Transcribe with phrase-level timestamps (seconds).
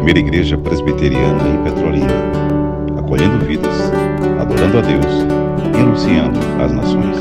[0.00, 2.14] primeira igreja presbiteriana em Petrolina,
[2.98, 3.74] acolhendo vidas,
[4.40, 5.04] adorando a Deus
[5.74, 7.16] e anunciando às nações.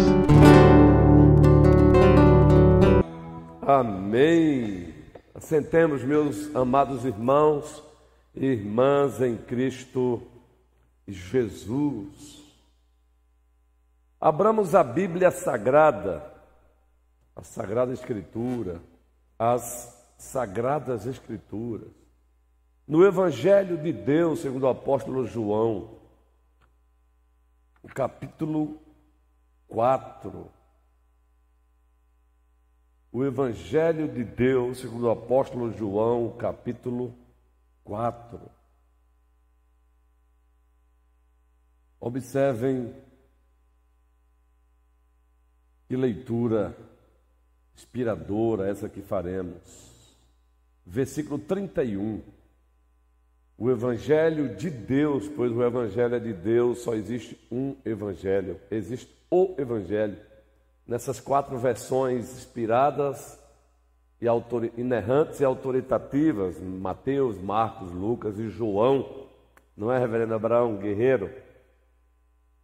[3.68, 4.94] Amém.
[5.36, 7.84] Assentemos, meus amados irmãos
[8.34, 10.24] e irmãs em Cristo
[11.06, 12.42] Jesus.
[14.22, 16.24] Abramos a Bíblia Sagrada,
[17.36, 18.80] a Sagrada Escritura,
[19.38, 21.99] as Sagradas Escrituras.
[22.90, 26.00] No Evangelho de Deus, segundo o apóstolo João,
[27.94, 28.82] capítulo
[29.68, 30.50] 4.
[33.12, 37.14] O Evangelho de Deus, segundo o apóstolo João, capítulo
[37.84, 38.42] 4.
[42.00, 42.92] Observem
[45.88, 46.76] que leitura
[47.76, 49.90] inspiradora essa que faremos
[50.84, 52.39] versículo 31.
[53.62, 59.14] O Evangelho de Deus, pois o Evangelho é de Deus, só existe um Evangelho, existe
[59.30, 60.18] o Evangelho.
[60.88, 63.38] Nessas quatro versões inspiradas
[64.22, 64.28] e
[64.80, 69.28] inerrantes e autoritativas, Mateus, Marcos, Lucas e João,
[69.76, 71.30] não é, Reverendo Abraão Guerreiro?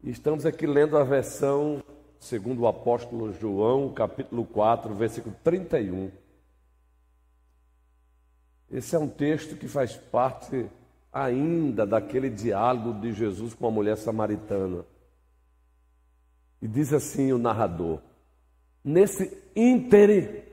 [0.01, 1.83] E estamos aqui lendo a versão
[2.21, 6.09] segundo o apóstolo João, capítulo 4, versículo 31.
[8.71, 10.65] Esse é um texto que faz parte
[11.15, 14.83] ainda daquele diálogo de Jesus com a mulher samaritana.
[16.61, 18.01] E diz assim o narrador:
[18.83, 20.43] Nesse íntere,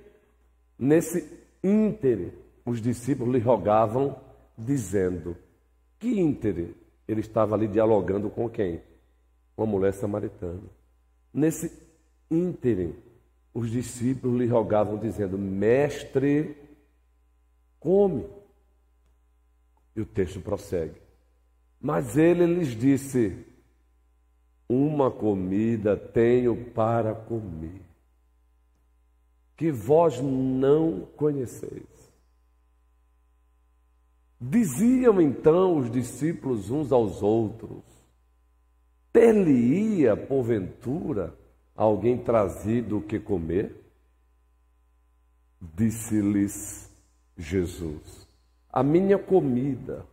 [0.78, 1.28] nesse
[1.64, 2.32] íntere,
[2.64, 4.16] os discípulos lhe rogavam,
[4.56, 5.36] dizendo:
[5.98, 6.76] Que íntere?
[7.08, 8.80] Ele estava ali dialogando com quem?
[9.56, 10.62] Com a mulher samaritana.
[11.34, 11.72] Nesse
[12.30, 12.94] íntere,
[13.52, 16.56] os discípulos lhe rogavam, dizendo: Mestre,
[17.80, 18.41] come.
[19.94, 21.00] E o texto prossegue.
[21.80, 23.44] Mas ele lhes disse:
[24.68, 27.82] Uma comida tenho para comer,
[29.56, 32.12] que vós não conheceis.
[34.40, 37.82] Diziam então os discípulos uns aos outros:
[39.12, 41.32] Ter-lhe-ia, porventura,
[41.76, 43.76] alguém trazido o que comer?
[45.60, 46.90] Disse-lhes
[47.36, 48.21] Jesus.
[48.72, 50.06] A minha comida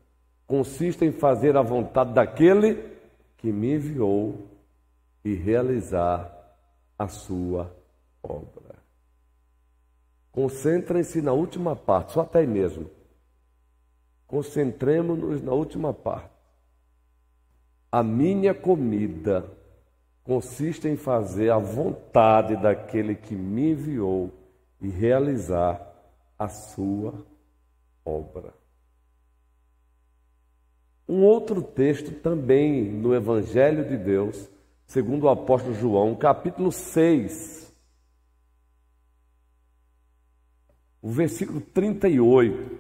[0.46, 2.98] consiste em fazer a vontade daquele
[3.38, 4.50] que me enviou
[5.24, 6.30] e realizar
[6.98, 7.74] a sua
[8.22, 8.76] obra.
[10.32, 12.90] Concentrem-se na última parte, só até aí mesmo.
[14.28, 16.30] Concentremos-nos na última parte.
[17.92, 19.46] A minha comida
[20.24, 24.32] consiste em fazer a vontade daquele que me enviou
[24.82, 25.82] e realizar
[26.38, 27.14] a sua
[28.06, 28.54] obra.
[31.08, 34.48] Um outro texto também no Evangelho de Deus,
[34.86, 37.74] segundo o apóstolo João, capítulo 6,
[41.02, 42.80] o versículo 38,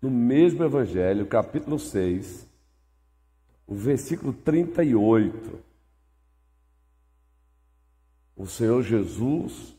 [0.00, 2.46] no mesmo Evangelho, capítulo 6,
[3.66, 5.58] o versículo 38.
[8.36, 9.74] O Senhor Jesus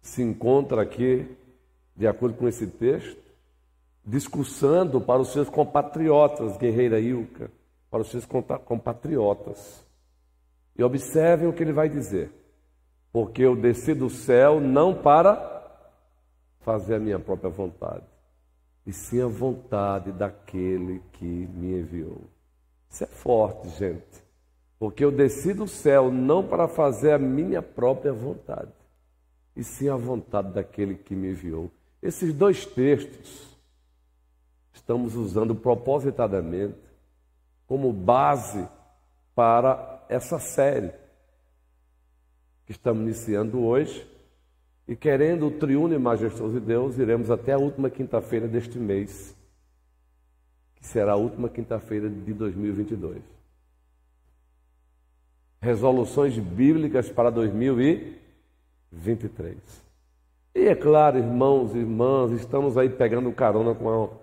[0.00, 1.26] se encontra aqui
[1.94, 3.31] de acordo com esse texto,
[4.04, 7.50] discursando para os seus compatriotas, guerreira Ilka,
[7.90, 8.26] para os seus
[8.64, 9.84] compatriotas.
[10.76, 12.32] E observem o que ele vai dizer.
[13.12, 15.50] Porque eu desci do céu não para
[16.60, 18.04] fazer a minha própria vontade,
[18.86, 22.22] e sim a vontade daquele que me enviou.
[22.88, 24.22] Isso é forte, gente.
[24.78, 28.72] Porque eu desci do céu não para fazer a minha própria vontade,
[29.54, 31.70] e sim a vontade daquele que me enviou.
[32.02, 33.51] Esses dois textos
[34.82, 36.74] estamos usando propositadamente
[37.68, 38.66] como base
[39.32, 40.90] para essa série
[42.66, 44.04] que estamos iniciando hoje.
[44.88, 49.36] E querendo o triuno e majestoso de Deus, iremos até a última quinta-feira deste mês,
[50.74, 53.22] que será a última quinta-feira de 2022.
[55.60, 59.56] Resoluções bíblicas para 2023.
[60.56, 64.21] E é claro, irmãos e irmãs, estamos aí pegando carona com a,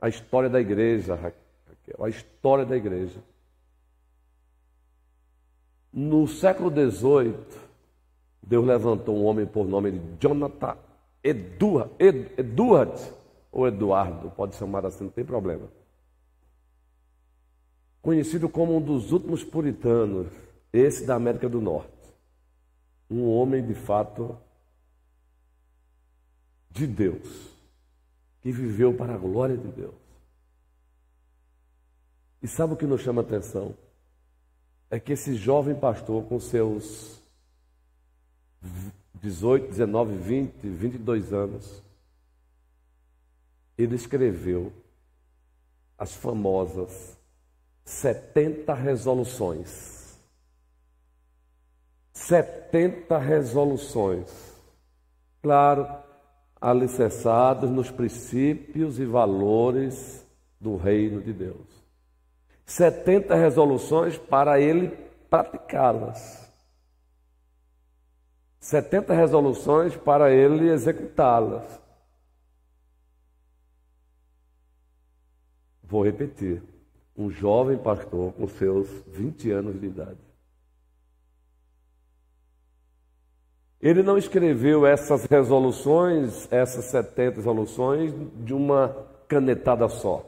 [0.00, 3.20] a história da igreja, Raquel, a história da igreja.
[5.92, 7.34] No século XVIII,
[8.42, 10.76] Deus levantou um homem por nome de Jonathan
[11.26, 13.02] Edward, Ed, Edward
[13.50, 15.68] ou Eduardo, pode chamar assim, não tem problema.
[18.00, 20.28] Conhecido como um dos últimos puritanos,
[20.72, 21.90] esse da América do Norte.
[23.10, 24.38] Um homem de fato
[26.70, 27.55] de Deus,
[28.46, 29.92] que viveu para a glória de Deus.
[32.40, 33.74] E sabe o que nos chama atenção?
[34.88, 37.20] É que esse jovem pastor, com seus
[39.20, 41.82] 18, 19, 20, 22 anos,
[43.76, 44.72] ele escreveu
[45.98, 47.18] as famosas
[47.84, 50.16] 70 resoluções.
[52.12, 54.30] 70 resoluções.
[55.42, 56.05] Claro,
[56.60, 60.26] alicerçados nos princípios e valores
[60.60, 61.86] do reino de Deus.
[62.64, 64.88] 70 resoluções para ele
[65.30, 66.50] praticá-las.
[68.58, 71.80] 70 resoluções para ele executá-las.
[75.84, 76.62] Vou repetir.
[77.16, 80.25] Um jovem pastor com seus 20 anos de idade.
[83.80, 88.12] Ele não escreveu essas resoluções, essas 70 resoluções,
[88.44, 90.24] de uma canetada só.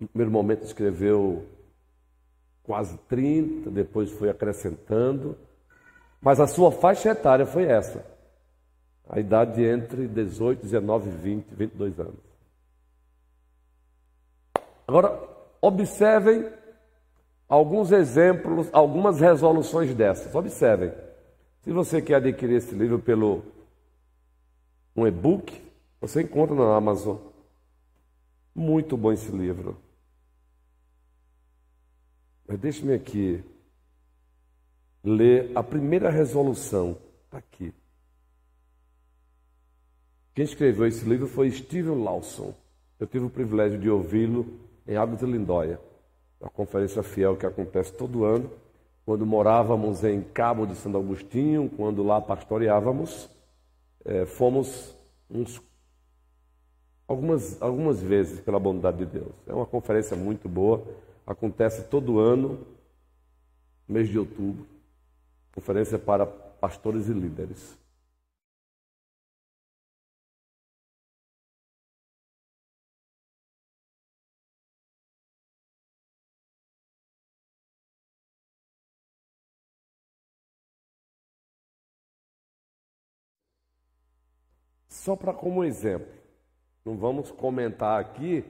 [0.00, 1.46] No primeiro momento escreveu
[2.62, 5.36] quase 30, depois foi acrescentando,
[6.20, 8.04] mas a sua faixa etária foi essa.
[9.08, 12.28] A idade entre 18, 19, 20, 22 anos.
[14.86, 15.18] Agora,
[15.60, 16.50] observem
[17.48, 20.34] alguns exemplos, algumas resoluções dessas.
[20.34, 20.92] Observem.
[21.62, 23.42] Se você quer adquirir esse livro pelo
[24.94, 25.60] um e-book,
[26.00, 27.16] você encontra na Amazon.
[28.54, 29.76] Muito bom esse livro.
[32.46, 33.44] Mas deixe-me aqui
[35.04, 36.96] ler a primeira resolução.
[37.24, 37.72] Está aqui.
[40.34, 42.54] Quem escreveu esse livro foi Steven Lawson.
[42.98, 44.46] Eu tive o privilégio de ouvi-lo
[44.86, 45.80] em Águas de Lindóia,
[46.40, 48.50] a conferência fiel que acontece todo ano,
[49.04, 53.28] quando morávamos em Cabo de Santo Agostinho, quando lá pastoreávamos,
[54.04, 54.94] é, fomos
[55.30, 55.60] uns,
[57.06, 59.32] algumas, algumas vezes pela bondade de Deus.
[59.46, 60.84] É uma conferência muito boa
[61.28, 62.66] acontece todo ano,
[63.86, 64.66] mês de outubro,
[65.54, 67.76] conferência para pastores e líderes.
[85.08, 86.12] Só para como exemplo,
[86.84, 88.44] não vamos comentar aqui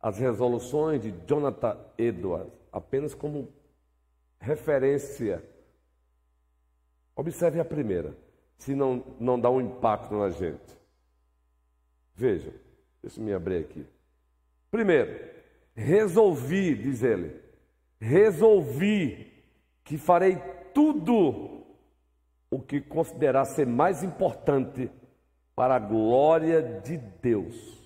[0.00, 3.48] as resoluções de Jonathan Edwards apenas como
[4.38, 5.42] referência.
[7.16, 8.16] Observe a primeira,
[8.58, 10.78] se não, não dá um impacto na gente.
[12.14, 12.54] Veja,
[13.02, 13.84] deixa eu me abrir aqui.
[14.70, 15.18] Primeiro,
[15.74, 17.40] resolvi, diz ele,
[17.98, 19.32] resolvi
[19.82, 20.36] que farei
[20.72, 21.66] tudo
[22.48, 24.88] o que considerar ser mais importante
[25.58, 27.76] para a glória de Deus.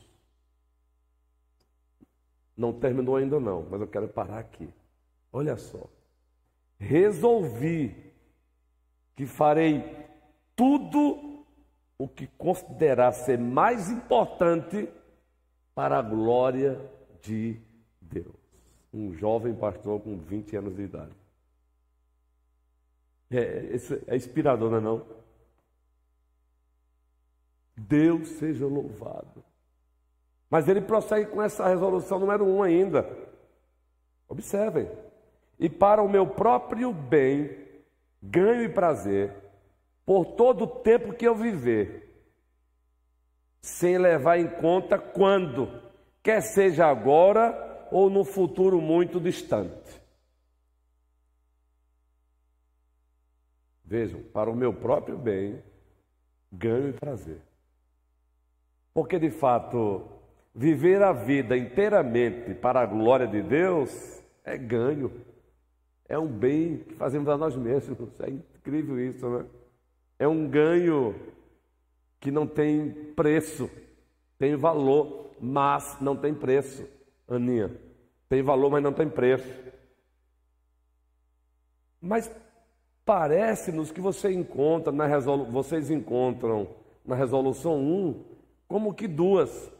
[2.54, 4.68] Não terminou ainda não, mas eu quero parar aqui.
[5.32, 5.88] Olha só.
[6.78, 8.12] Resolvi
[9.16, 9.82] que farei
[10.54, 11.46] tudo
[11.96, 14.86] o que considerar ser mais importante
[15.74, 16.78] para a glória
[17.22, 17.58] de
[18.02, 18.36] Deus.
[18.92, 21.16] Um jovem pastor com 20 anos de idade.
[23.30, 23.78] É,
[24.08, 25.22] é inspirador, não é não?
[27.76, 29.44] Deus seja louvado.
[30.50, 33.08] Mas ele prossegue com essa resolução número um ainda.
[34.28, 34.90] Observem.
[35.58, 37.56] E para o meu próprio bem,
[38.22, 39.34] ganho e prazer,
[40.04, 42.02] por todo o tempo que eu viver,
[43.60, 45.68] sem levar em conta quando,
[46.22, 50.02] quer seja agora ou no futuro muito distante.
[53.84, 55.62] Vejam, para o meu próprio bem,
[56.50, 57.40] ganho e prazer.
[58.94, 60.12] Porque de fato,
[60.54, 65.10] Viver a vida inteiramente para a glória de Deus é ganho.
[66.06, 67.96] É um bem que fazemos a nós mesmos.
[68.20, 69.46] É incrível isso, né?
[70.18, 71.16] É um ganho
[72.20, 73.68] que não tem preço,
[74.38, 76.86] tem valor, mas não tem preço.
[77.26, 77.72] Aninha,
[78.28, 79.48] tem valor, mas não tem preço.
[82.00, 82.30] Mas
[83.04, 85.46] parece-nos que você encontra na resolu...
[85.46, 86.68] vocês encontram
[87.04, 88.31] na resolução 1
[88.72, 89.70] como que duas.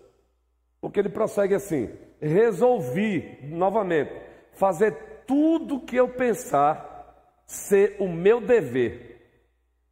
[0.78, 1.88] Porque ele prossegue assim:
[2.20, 4.12] resolvi, novamente,
[4.52, 4.92] fazer
[5.26, 6.90] tudo que eu pensar
[7.46, 9.18] ser o meu dever,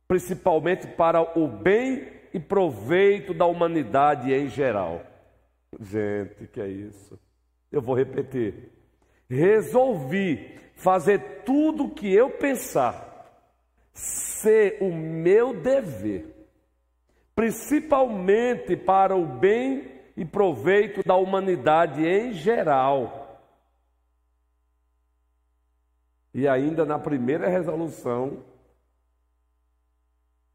[0.07, 5.00] principalmente para o bem e proveito da humanidade em geral.
[5.80, 7.19] Gente, que é isso?
[7.73, 8.71] Eu vou repetir.
[9.28, 13.09] Resolvi fazer tudo o que eu pensar
[13.95, 16.40] ser o meu dever,
[17.41, 23.41] principalmente para o bem e proveito da humanidade em geral.
[26.35, 28.45] E ainda na primeira resolução,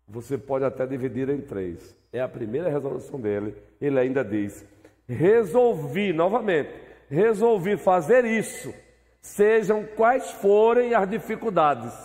[0.07, 1.97] você pode até dividir em três.
[2.13, 3.57] É a primeira resolução dele.
[3.81, 4.63] Ele ainda diz:
[5.07, 6.69] resolvi, novamente,
[7.09, 8.71] resolvi fazer isso,
[9.19, 11.95] sejam quais forem as dificuldades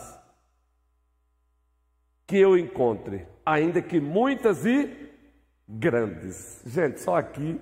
[2.26, 5.10] que eu encontre, ainda que muitas e
[5.68, 6.62] grandes.
[6.64, 7.60] Gente, só aqui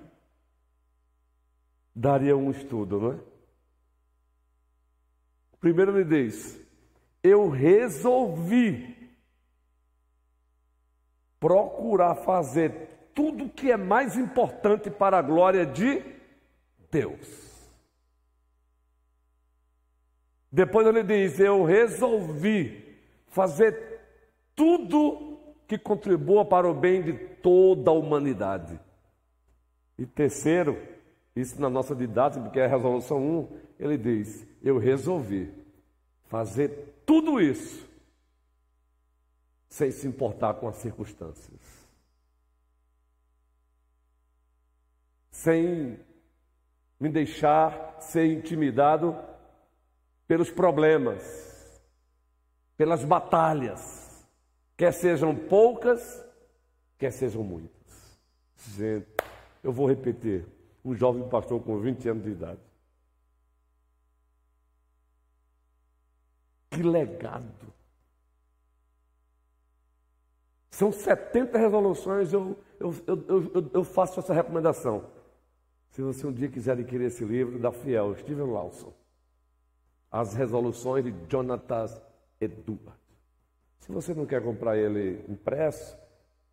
[1.94, 3.18] daria um estudo, não é?
[5.58, 6.60] Primeiro ele diz:
[7.22, 8.96] Eu resolvi
[11.40, 16.02] procurar fazer tudo que é mais importante para a glória de
[16.90, 17.48] Deus.
[20.52, 24.00] Depois ele diz: Eu resolvi fazer
[24.54, 25.27] tudo
[25.68, 28.80] que contribua para o bem de toda a humanidade.
[29.98, 30.80] E terceiro,
[31.36, 35.52] isso na nossa didática, que é a resolução 1, ele diz: Eu resolvi
[36.24, 37.86] fazer tudo isso
[39.68, 41.60] sem se importar com as circunstâncias.
[45.30, 46.00] Sem
[46.98, 49.16] me deixar ser intimidado
[50.26, 51.82] pelos problemas,
[52.76, 53.97] pelas batalhas,
[54.78, 56.24] quer sejam poucas,
[56.96, 58.18] quer sejam muitas.
[58.76, 59.06] Gente,
[59.62, 60.46] eu vou repetir:
[60.82, 62.60] um jovem pastor com 20 anos de idade.
[66.70, 67.74] Que legado!
[70.70, 75.10] São 70 resoluções, eu, eu, eu, eu, faço essa recomendação.
[75.90, 78.92] Se você um dia quiser adquirir esse livro, da Fiel, Steven Lawson.
[80.08, 81.86] As resoluções de Jonathan
[82.40, 83.07] Edward.
[83.78, 85.96] Se você não quer comprar ele impresso,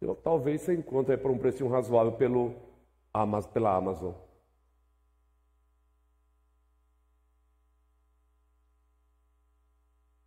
[0.01, 2.55] eu, talvez você encontre por um preço razoável pelo,
[3.53, 4.13] pela Amazon.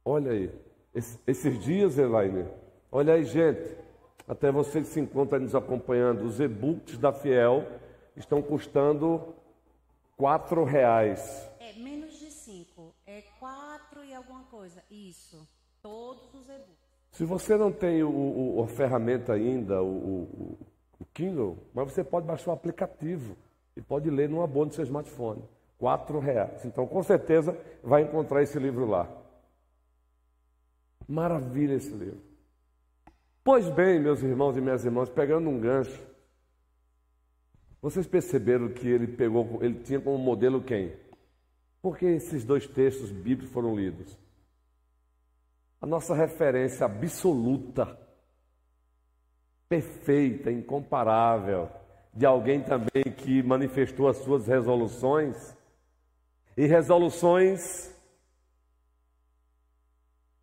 [0.05, 0.51] Olha aí,
[1.27, 2.49] esses dias, Elaine,
[2.91, 3.77] olha aí, gente,
[4.27, 7.67] até você que se encontra nos acompanhando, os e-books da Fiel
[8.17, 9.35] estão custando
[10.17, 11.47] quatro reais.
[11.61, 14.83] É menos de cinco, é quatro e alguma coisa.
[14.91, 15.47] Isso,
[15.83, 16.78] todos os e-books.
[17.19, 20.57] Se você não tem o, o, a ferramenta ainda, o,
[21.01, 23.37] o, Kindle, mas você pode baixar o aplicativo
[23.77, 25.43] e pode ler numa boa no seu smartphone.
[25.79, 26.65] Quatro reais.
[26.65, 29.11] Então, com certeza, vai encontrar esse livro lá.
[31.09, 32.21] Maravilha esse livro.
[33.43, 36.01] Pois bem, meus irmãos e minhas irmãs, pegando um gancho,
[37.83, 40.95] vocês perceberam que ele pegou, ele tinha como modelo quem?
[41.83, 44.17] Porque esses dois textos bíblicos foram lidos.
[45.81, 47.99] A nossa referência absoluta,
[49.69, 51.71] perfeita, incomparável,
[52.13, 55.57] de alguém também que manifestou as suas resoluções,
[56.57, 57.95] e resoluções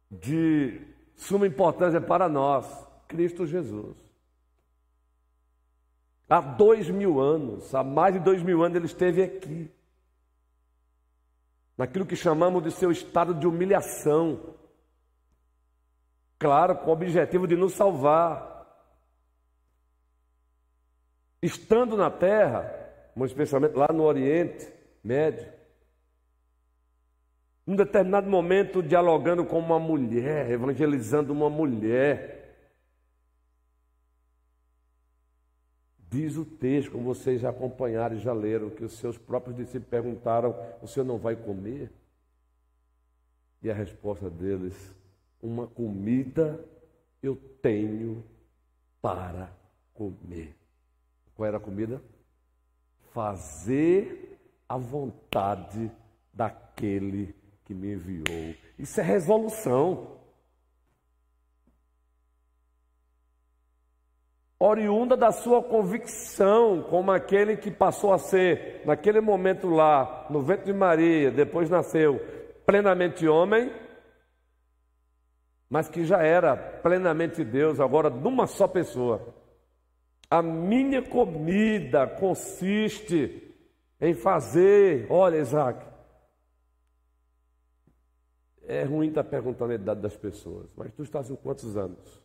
[0.10, 0.82] de
[1.16, 2.66] suma importância para nós,
[3.06, 3.98] Cristo Jesus.
[6.30, 9.70] Há dois mil anos, há mais de dois mil anos ele esteve aqui,
[11.78, 14.56] naquilo que chamamos de seu estado de humilhação,
[16.46, 18.68] claro, com o objetivo de nos salvar.
[21.42, 22.72] Estando na terra,
[23.24, 24.72] especialmente lá no Oriente
[25.04, 25.52] Médio,
[27.66, 32.44] num determinado momento, dialogando com uma mulher, evangelizando uma mulher.
[36.08, 39.90] Diz o texto, como vocês já acompanharam e já leram, que os seus próprios discípulos
[39.90, 41.92] perguntaram: O senhor não vai comer?
[43.64, 44.96] E a resposta deles:
[45.42, 46.64] Uma comida
[47.22, 48.24] eu tenho
[49.02, 49.52] para
[49.94, 50.56] comer.
[51.36, 52.02] Qual era a comida?
[53.14, 55.92] Fazer a vontade
[56.34, 58.56] daquele que me enviou.
[58.78, 60.16] Isso é resolução.
[64.58, 70.66] Oriunda da sua convicção, como aquele que passou a ser, naquele momento lá, no ventre
[70.66, 72.20] de Maria, depois nasceu
[72.66, 73.72] plenamente homem,
[75.76, 79.36] mas que já era plenamente Deus, agora numa só pessoa.
[80.30, 83.54] A minha comida consiste
[84.00, 85.86] em fazer, olha, Isaac,
[88.64, 92.24] é ruim estar perguntando a idade das pessoas, mas tu estás com quantos anos?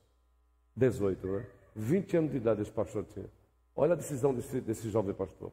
[0.76, 1.46] 18, né?
[1.74, 3.26] 20 anos de idade esse pastor tinha.
[3.74, 5.50] Olha a decisão desse, desse jovem pastor.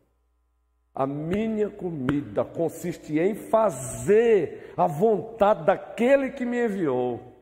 [0.93, 7.36] A minha comida consiste em fazer a vontade daquele que me enviou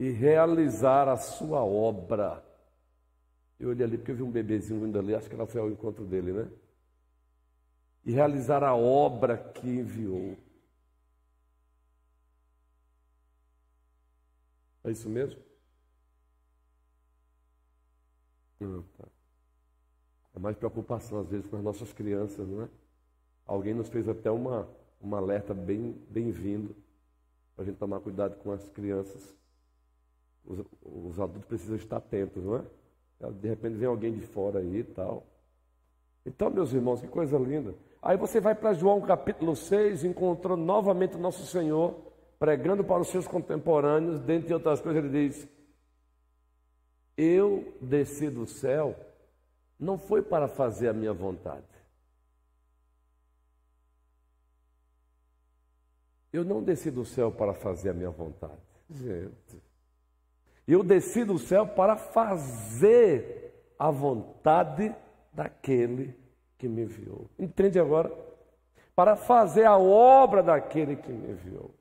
[0.00, 2.42] e realizar a sua obra.
[3.58, 5.68] Eu olhei ali porque eu vi um bebezinho vindo ali, acho que ela foi ao
[5.70, 6.50] encontro dele, né?
[8.06, 10.38] E realizar a obra que enviou.
[14.82, 15.38] É isso mesmo?
[18.58, 19.06] Não, tá.
[20.34, 22.68] É mais preocupação às vezes com as nossas crianças, não é?
[23.44, 24.66] Alguém nos fez até uma,
[24.98, 26.74] uma alerta bem bem-vindo
[27.54, 29.39] para a gente tomar cuidado com as crianças.
[30.44, 33.30] Os, os adultos precisam estar atentos, não é?
[33.32, 35.26] De repente vem alguém de fora aí e tal.
[36.24, 37.74] Então, meus irmãos, que coisa linda.
[38.02, 43.08] Aí você vai para João capítulo 6, encontrou novamente o nosso Senhor pregando para os
[43.08, 45.46] seus contemporâneos, dentre outras coisas, ele diz:
[47.16, 48.96] Eu desci do céu,
[49.78, 51.66] não foi para fazer a minha vontade.
[56.32, 58.60] Eu não desci do céu para fazer a minha vontade.
[58.88, 59.62] Gente,
[60.72, 64.94] eu desci do céu para fazer a vontade
[65.32, 66.14] daquele
[66.58, 67.30] que me enviou.
[67.38, 68.12] Entende agora?
[68.94, 71.74] Para fazer a obra daquele que me enviou.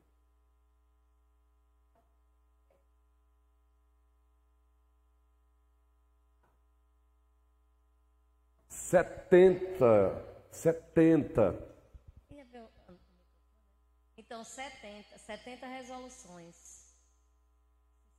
[8.69, 11.69] Setenta, setenta.
[14.17, 16.78] Então, setenta, setenta resoluções.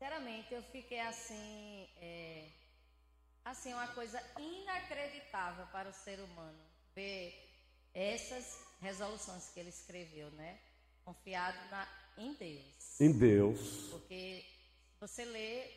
[0.00, 2.48] Sinceramente, eu fiquei assim, é,
[3.44, 6.58] assim uma coisa inacreditável para o ser humano
[6.94, 7.38] ver
[7.92, 10.58] essas resoluções que ele escreveu, né?
[11.04, 12.98] Confiado na, em Deus.
[12.98, 13.90] Em Deus.
[13.90, 14.42] Porque
[14.98, 15.70] você lê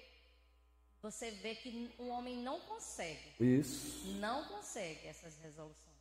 [1.01, 3.33] você vê que o homem não consegue.
[3.41, 4.07] Isso.
[4.21, 5.97] Não consegue essas resoluções.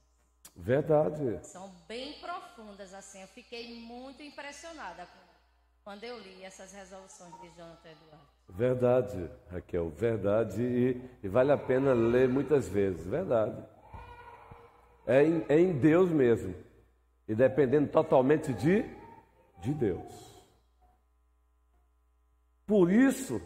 [0.55, 1.45] Verdade.
[1.45, 3.21] São bem profundas, assim.
[3.21, 5.09] Eu fiquei muito impressionada
[5.85, 8.33] quando eu li essas resoluções de Jonathan Eduardo.
[8.49, 10.63] Verdade, Raquel, verdade.
[10.63, 13.63] E, e vale a pena ler muitas vezes, verdade.
[15.07, 16.55] É em, é em Deus mesmo.
[17.27, 18.85] E dependendo totalmente de,
[19.61, 20.33] de Deus.
[22.67, 23.41] Por isso,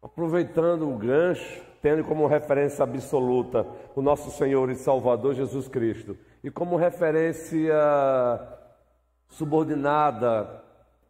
[0.00, 6.50] Aproveitando o gancho, tendo como referência absoluta o nosso Senhor e Salvador Jesus Cristo, e
[6.50, 7.74] como referência
[9.28, 10.62] subordinada,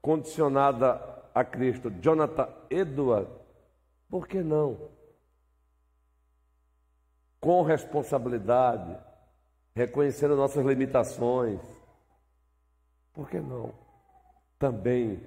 [0.08, 3.30] condicionada a Cristo, Jonathan Edward,
[4.08, 4.88] por que não?
[7.38, 8.98] Com responsabilidade,
[9.74, 11.60] reconhecendo nossas limitações,
[13.12, 13.74] por que não?
[14.58, 15.20] Também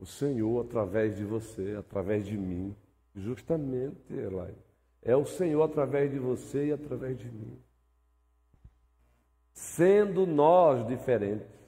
[0.00, 2.74] o Senhor através de você, através de mim.
[3.14, 4.71] Justamente, Elaine.
[5.02, 7.58] É o Senhor através de você e através de mim.
[9.52, 11.60] Sendo nós diferentes.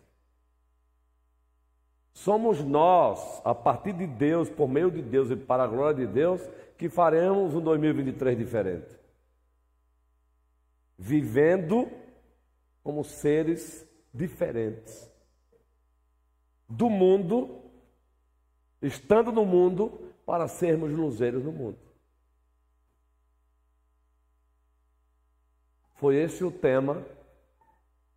[2.12, 6.12] Somos nós, a partir de Deus, por meio de Deus e para a glória de
[6.12, 6.40] Deus,
[6.78, 8.98] que faremos um 2023 diferente.
[10.96, 11.90] Vivendo
[12.82, 15.10] como seres diferentes.
[16.68, 17.64] Do mundo
[18.86, 21.78] estando no mundo, para sermos luzeiros no mundo.
[25.94, 27.04] Foi esse o tema,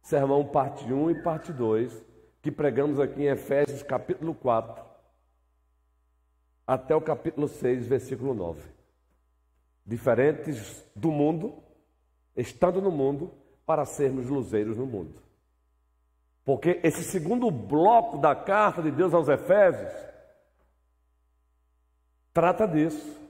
[0.02, 2.04] sermão parte 1 e parte 2,
[2.42, 4.84] que pregamos aqui em Efésios capítulo 4,
[6.66, 8.62] até o capítulo 6, versículo 9.
[9.86, 11.64] Diferentes do mundo,
[12.36, 13.32] estando no mundo,
[13.66, 15.22] para sermos luzeiros no mundo.
[16.44, 19.92] Porque esse segundo bloco da carta de Deus aos Efésios
[22.34, 23.27] trata disso.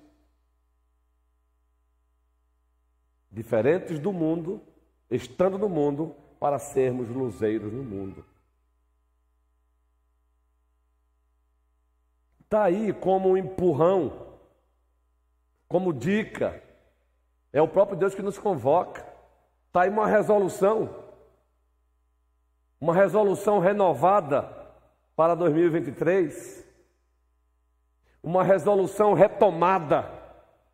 [3.37, 4.59] Diferentes do mundo,
[5.11, 8.25] estando no mundo, para sermos luzeiros no mundo.
[12.41, 14.25] Está aí como um empurrão
[15.67, 16.63] como dica.
[17.53, 19.05] É o próprio Deus que nos convoca.
[19.67, 20.89] Está aí uma resolução,
[22.81, 24.51] uma resolução renovada
[25.15, 26.65] para 2023,
[28.23, 30.11] uma resolução retomada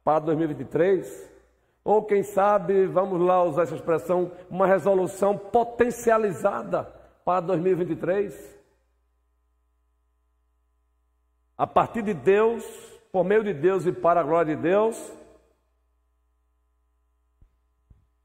[0.01, 1.32] para 2023,
[1.83, 6.83] ou quem sabe, vamos lá usar essa expressão, uma resolução potencializada
[7.25, 8.53] para 2023.
[11.57, 12.63] A partir de Deus,
[13.11, 15.13] por meio de Deus e para a glória de Deus,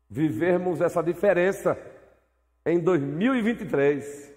[0.08, 1.76] vivermos essa diferença
[2.64, 4.34] em 2023.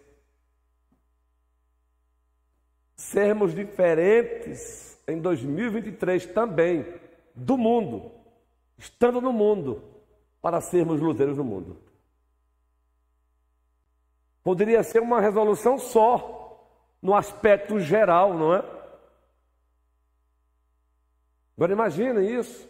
[2.95, 6.85] Sermos diferentes em 2023 também
[7.35, 8.11] do mundo,
[8.81, 9.83] estando no mundo,
[10.41, 11.77] para sermos luzeiros do mundo.
[14.43, 16.67] Poderia ser uma resolução só,
[16.99, 18.65] no aspecto geral, não é?
[21.55, 22.67] Agora imagine isso.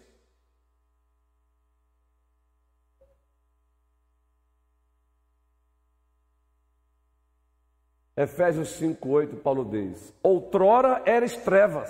[8.17, 11.89] Efésios 5:8, Paulo diz: Outrora eres trevas,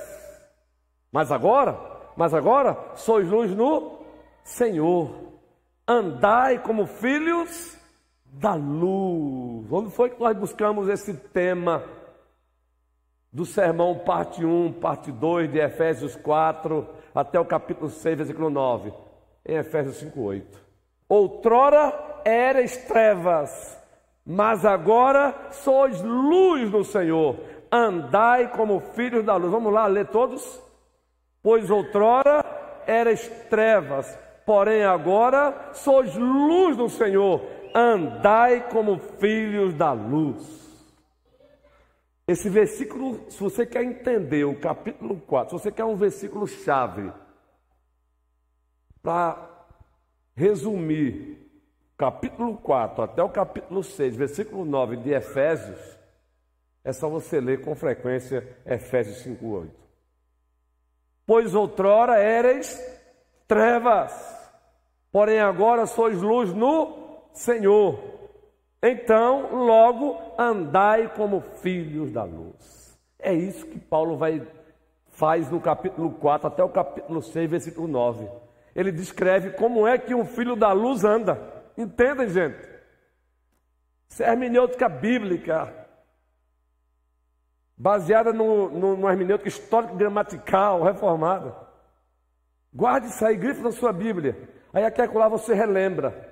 [1.12, 1.75] mas agora,
[2.15, 4.00] mas agora sois luz no
[4.43, 5.32] Senhor.
[5.88, 7.77] Andai como filhos
[8.25, 9.71] da luz.
[9.71, 11.84] Onde foi que nós buscamos esse tema
[13.32, 18.93] do sermão parte 1, parte 2 de Efésios 4 até o capítulo 6, versículo 9?
[19.45, 20.60] Em Efésios 5:8.
[21.08, 23.77] Outrora eres trevas,
[24.25, 27.38] mas agora sois luz no Senhor.
[27.71, 29.51] Andai como filhos da luz.
[29.51, 30.62] Vamos lá ler todos?
[31.41, 32.45] Pois outrora
[32.86, 37.41] eras trevas, porém agora sois luz no Senhor.
[37.73, 40.62] Andai como filhos da luz.
[42.27, 47.12] Esse versículo, se você quer entender o capítulo 4, se você quer um versículo chave
[49.01, 49.49] para
[50.36, 51.41] resumir
[51.97, 55.80] capítulo 4 até o capítulo 6, versículo 9 de Efésios,
[56.84, 59.69] é só você ler com frequência Efésios 5:8.
[61.25, 62.80] Pois outrora eres
[63.51, 64.13] trevas,
[65.11, 67.99] porém agora sois luz no Senhor.
[68.81, 72.97] Então, logo andai como filhos da luz.
[73.19, 74.41] É isso que Paulo vai
[75.09, 78.25] faz no capítulo 4 até o capítulo 6, versículo 9.
[78.73, 81.37] Ele descreve como é que um filho da luz anda.
[81.77, 82.69] Entendem, gente?
[84.07, 85.73] Isso é hermenêutica bíblica,
[87.77, 91.70] baseada no, no, no hermenêutica histórico-gramatical, reformada.
[92.73, 94.49] Guarde isso aí, grife na sua Bíblia.
[94.73, 96.29] Aí aqui lá você relembra.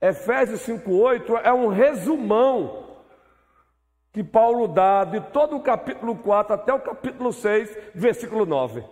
[0.00, 2.86] Efésios 5,8 é um resumão
[4.12, 8.82] que Paulo dá de todo o capítulo 4 até o capítulo 6, versículo 9.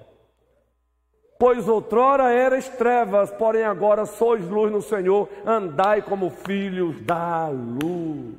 [1.39, 8.35] Pois outrora eras trevas, porém agora sois luz no Senhor, andai como filhos da luz.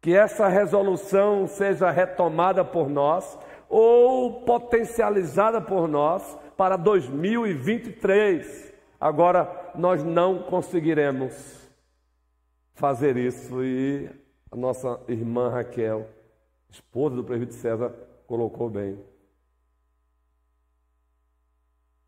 [0.00, 8.72] Que essa resolução seja retomada por nós ou potencializada por nós para 2023.
[9.00, 11.68] Agora nós não conseguiremos
[12.74, 14.08] fazer isso e
[14.50, 16.08] a nossa irmã Raquel,
[16.70, 17.92] esposa do prefeito César,
[18.26, 18.98] colocou bem.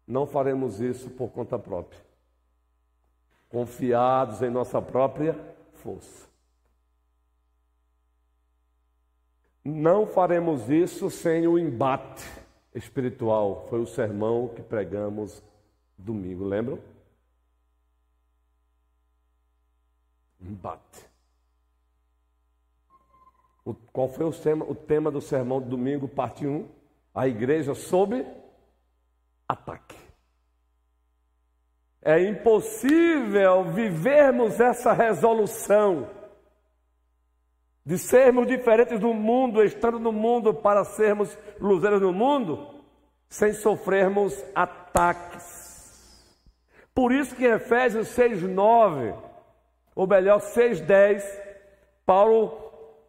[0.06, 2.00] Não faremos isso por conta própria,
[3.48, 5.38] confiados em nossa própria
[5.74, 6.29] força.
[9.64, 12.26] Não faremos isso sem o embate
[12.74, 13.66] espiritual.
[13.68, 15.42] Foi o sermão que pregamos
[15.98, 16.78] domingo, lembram?
[20.40, 21.10] Embate.
[23.64, 26.66] O, qual foi o tema, o tema do sermão do domingo, parte 1?
[27.14, 28.26] A igreja sob
[29.46, 29.96] ataque.
[32.00, 36.08] É impossível vivermos essa resolução
[37.90, 42.84] de sermos diferentes do mundo, estando no mundo para sermos luzeiros no mundo,
[43.28, 46.24] sem sofrermos ataques.
[46.94, 49.12] Por isso que em Efésios 6:9,
[49.92, 51.24] ou melhor, 6:10,
[52.06, 52.56] Paulo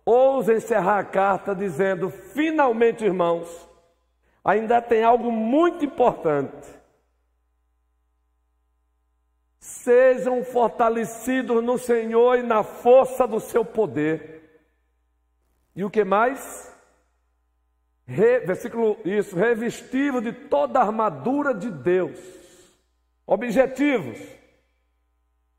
[0.04, 3.70] ousa encerrar a carta dizendo: "Finalmente, irmãos,
[4.44, 6.68] ainda tem algo muito importante.
[9.60, 14.41] Sejam fortalecidos no Senhor e na força do seu poder.
[15.76, 16.76] E o que mais?
[18.06, 22.20] Re, versículo isso, revestido de toda a armadura de Deus.
[23.26, 24.20] Objetivos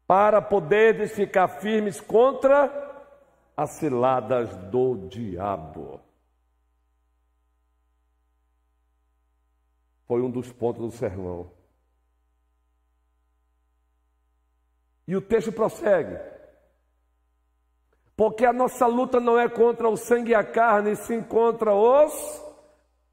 [0.06, 2.70] para poderes ficar firmes contra
[3.56, 6.00] as ciladas do diabo.
[10.06, 11.50] Foi um dos pontos do sermão.
[15.08, 16.31] E o texto prossegue.
[18.22, 22.40] Porque a nossa luta não é contra o sangue e a carne, sim contra os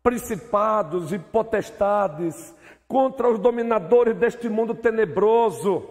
[0.03, 2.55] principados e potestades,
[2.87, 5.83] contra os dominadores deste mundo tenebroso,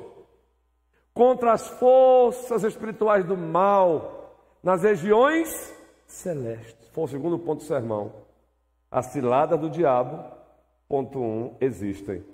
[1.12, 5.48] contra as forças espirituais do mal nas regiões
[6.06, 6.88] celestes.
[6.90, 8.12] Foi o segundo ponto do sermão.
[8.88, 10.32] A cilada do diabo,
[10.88, 12.24] ponto um, existem.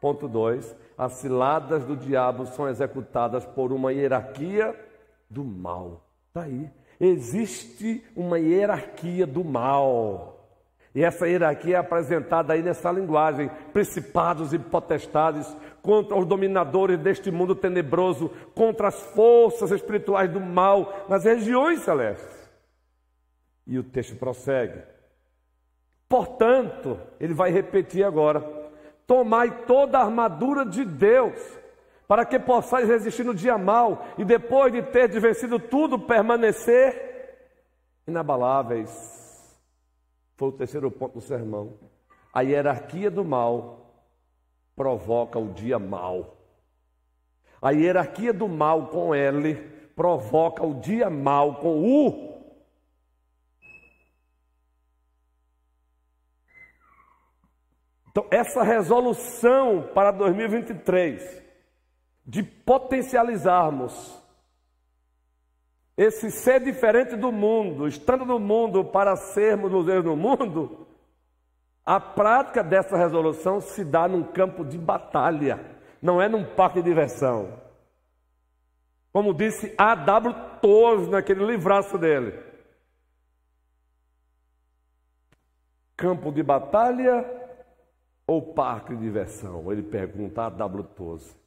[0.00, 4.74] Ponto dois, as ciladas do diabo são executadas por uma hierarquia
[5.30, 6.02] do mal.
[6.32, 6.70] Está aí.
[6.98, 10.48] Existe uma hierarquia do mal.
[10.94, 17.30] E essa hierarquia é apresentada aí nessa linguagem: principados e potestades contra os dominadores deste
[17.30, 22.50] mundo tenebroso, contra as forças espirituais do mal nas regiões celestes.
[23.66, 24.80] E o texto prossegue.
[26.08, 28.40] Portanto, ele vai repetir agora:
[29.06, 31.38] tomai toda a armadura de Deus,
[32.06, 37.12] para que possais resistir no dia mal e depois de ter vencido tudo, permanecer
[38.06, 38.90] inabaláveis.
[40.36, 41.78] Foi o terceiro ponto do sermão.
[42.32, 43.94] A hierarquia do mal
[44.74, 46.36] provoca o dia mal.
[47.60, 49.54] A hierarquia do mal com L
[49.94, 52.32] provoca o dia mal com U.
[58.10, 61.42] Então, essa resolução para 2023
[62.24, 64.20] de potencializarmos
[65.96, 70.86] esse ser diferente do mundo, estando no mundo para sermos luzeiros no mundo,
[71.84, 75.60] a prática dessa resolução se dá num campo de batalha,
[76.00, 77.60] não é num parque de diversão.
[79.12, 80.34] Como disse A.W.
[80.62, 82.38] Toz naquele livraço dele.
[85.96, 87.24] Campo de batalha
[88.26, 89.70] ou parque de diversão?
[89.70, 90.84] Ele pergunta a A.W.
[90.96, 91.41] Toz.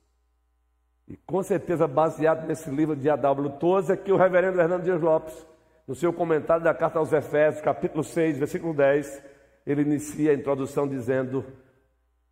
[1.07, 3.57] E com certeza baseado nesse livro de A.W.
[3.59, 5.45] Tozer, que o reverendo Hernando Dias Lopes,
[5.87, 9.23] no seu comentário da carta aos Efésios, capítulo 6, versículo 10,
[9.67, 11.45] ele inicia a introdução dizendo: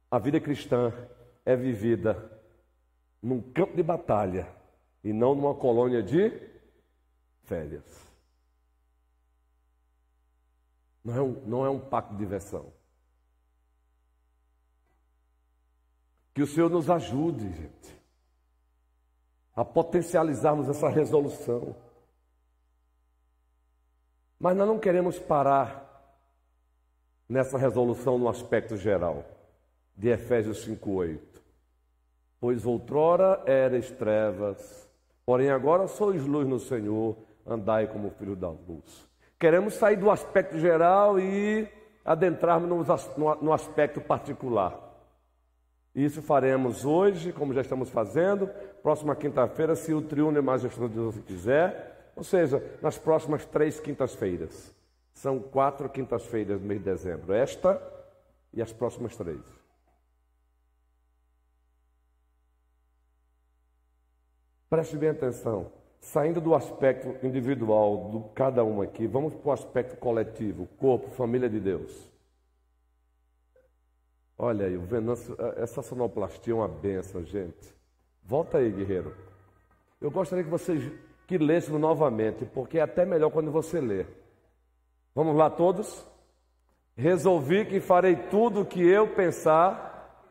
[0.09, 0.91] a vida cristã
[1.45, 2.31] é vivida
[3.21, 4.47] num campo de batalha
[5.03, 6.31] e não numa colônia de
[7.43, 8.11] férias.
[11.05, 12.73] Não é um, não é um pacto de diversão.
[16.33, 18.02] Que o Senhor nos ajude, gente
[19.55, 21.75] a potencializarmos essa resolução.
[24.39, 25.83] Mas nós não queremos parar
[27.29, 29.23] nessa resolução no aspecto geral
[29.95, 31.41] de Efésios 5:8.
[32.39, 34.89] Pois outrora eras trevas,
[35.25, 39.07] porém agora sois luz no Senhor, andai como filho da luz.
[39.39, 41.67] Queremos sair do aspecto geral e
[42.03, 42.87] adentrarmos
[43.41, 44.92] no aspecto particular.
[45.95, 48.47] Isso faremos hoje, como já estamos fazendo,
[48.81, 54.75] próxima quinta-feira, se o Triunio Majestoso quiser, ou seja, nas próximas três quintas-feiras.
[55.13, 57.81] São quatro quintas-feiras no mês de dezembro, esta
[58.51, 59.41] e as próximas três.
[64.67, 65.71] Preste bem atenção.
[65.99, 71.47] Saindo do aspecto individual de cada um aqui, vamos para o aspecto coletivo, corpo, família
[71.47, 72.12] de Deus.
[74.45, 77.73] Olha aí, o Venâncio, essa sonoplastia é uma benção, gente.
[78.21, 79.15] Volta aí, guerreiro.
[80.01, 80.91] Eu gostaria que vocês
[81.25, 84.05] que lessem novamente, porque é até melhor quando você lê.
[85.15, 86.05] Vamos lá todos?
[86.93, 90.27] Resolvi que farei tudo o que eu pensar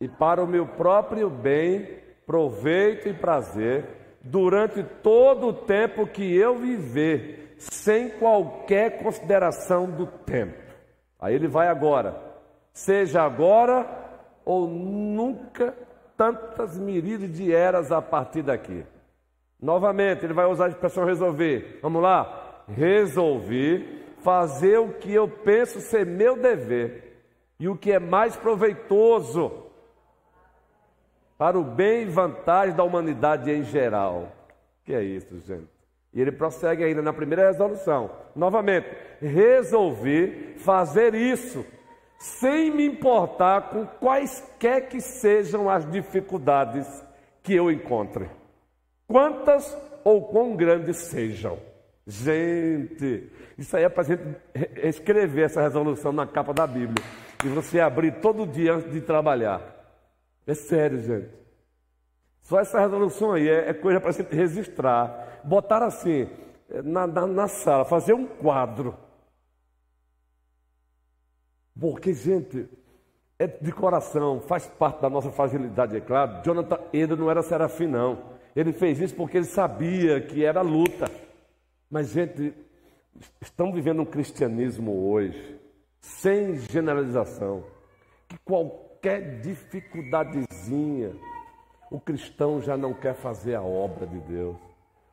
[0.00, 6.56] e para o meu próprio bem, proveito e prazer, durante todo o tempo que eu
[6.56, 10.58] viver sem qualquer consideração do tempo.
[11.20, 12.16] Aí ele vai agora,
[12.72, 13.86] seja agora
[14.46, 15.74] ou nunca,
[16.16, 18.84] tantas miríades de eras a partir daqui.
[19.60, 21.78] Novamente, ele vai usar a expressão resolver.
[21.82, 22.64] Vamos lá?
[22.66, 27.22] Resolvi fazer o que eu penso ser meu dever
[27.58, 29.66] e o que é mais proveitoso
[31.36, 34.32] para o bem e vantagem da humanidade em geral.
[34.82, 35.79] Que é isso, gente?
[36.12, 38.10] E ele prossegue ainda na primeira resolução.
[38.34, 38.88] Novamente,
[39.20, 41.64] resolvi fazer isso
[42.18, 46.86] sem me importar com quaisquer que sejam as dificuldades
[47.42, 48.28] que eu encontre.
[49.06, 51.58] Quantas ou quão grandes sejam.
[52.06, 54.22] Gente, isso aí é para a gente
[54.82, 57.04] escrever essa resolução na capa da Bíblia.
[57.44, 59.62] E você abrir todo dia antes de trabalhar.
[60.46, 61.39] É sério, gente.
[62.50, 65.40] Só essa resolução aí é, é coisa para a gente registrar.
[65.44, 66.28] Botar assim,
[66.82, 68.96] na, na, na sala, fazer um quadro.
[71.78, 72.68] Porque, gente,
[73.38, 76.42] é de coração, faz parte da nossa fragilidade, é claro.
[76.42, 78.18] Jonathan Eder não era serafim, não.
[78.56, 81.08] Ele fez isso porque ele sabia que era luta.
[81.88, 82.52] Mas, gente,
[83.40, 85.56] estamos vivendo um cristianismo hoje,
[86.00, 87.62] sem generalização,
[88.28, 91.14] que qualquer dificuldadezinha,
[91.90, 94.56] o cristão já não quer fazer a obra de Deus.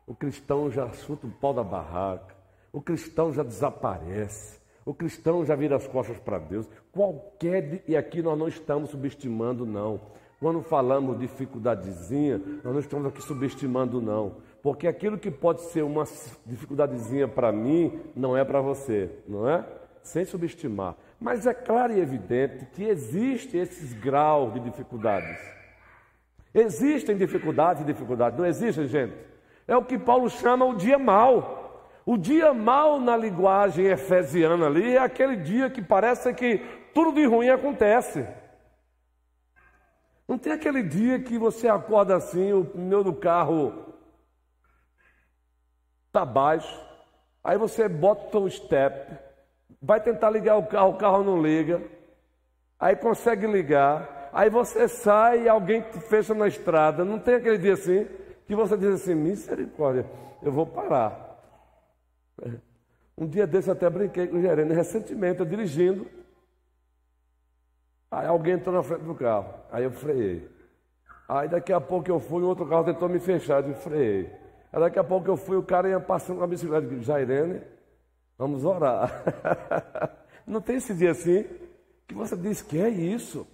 [0.06, 2.36] O cristão já chuta o pau da barraca.
[2.72, 4.60] O cristão já desaparece.
[4.86, 6.68] O cristão já vira as costas para Deus.
[6.92, 7.82] Qualquer.
[7.88, 10.00] E aqui nós não estamos subestimando, não.
[10.38, 14.36] Quando falamos dificuldadezinha, nós não estamos aqui subestimando, não.
[14.62, 16.04] Porque aquilo que pode ser uma
[16.46, 19.66] dificuldadezinha para mim, não é para você, não é?
[20.00, 20.96] Sem subestimar.
[21.20, 25.57] Mas é claro e evidente que existem esses graus de dificuldades.
[26.54, 29.14] Existem dificuldades e dificuldades, não existem, gente?
[29.66, 31.58] É o que Paulo chama o dia mau.
[32.06, 36.58] O dia mal na linguagem efesiana ali é aquele dia que parece que
[36.94, 38.26] tudo de ruim acontece.
[40.26, 43.94] Não tem aquele dia que você acorda assim, o pneu do carro
[46.06, 46.80] está baixo,
[47.44, 49.16] aí você bota o step,
[49.80, 51.82] vai tentar ligar o carro, o carro não liga,
[52.78, 57.04] aí consegue ligar, aí você sai e alguém te fecha na estrada.
[57.04, 58.06] Não tem aquele dia assim
[58.46, 60.06] que você diz assim: misericórdia,
[60.42, 61.26] eu vou parar.
[63.16, 66.06] Um dia desse até brinquei com o gerente, recentemente, eu dirigindo.
[68.10, 70.48] Aí alguém entrou na frente do carro, aí eu freiei.
[71.28, 74.30] Aí daqui a pouco eu fui, outro carro tentou me fechar, eu freiei.
[74.72, 77.04] Aí daqui a pouco eu fui, o cara ia passando com a bicicleta, eu disse,
[77.04, 77.60] Jairene,
[78.38, 79.10] vamos orar.
[80.46, 81.44] Não tem esse dia assim
[82.06, 83.46] que você diz que é isso.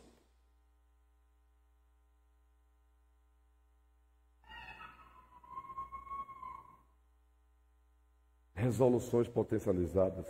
[8.65, 10.27] Resoluções potencializadas,